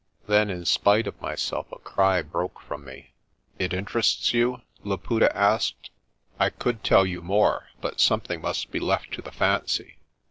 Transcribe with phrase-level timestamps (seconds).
[0.25, 3.11] Then in spite of myself a cry broke from me.
[3.59, 5.91] "It interests you?" Laputa asked.
[6.39, 9.97] "I could tell you more but something must be left to the fancy.